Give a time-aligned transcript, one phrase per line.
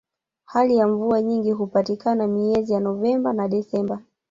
[0.45, 3.99] hali ya mvua nyingi hupatikana miezi ya novemba na desemba